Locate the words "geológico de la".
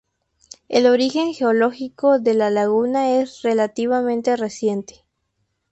1.35-2.49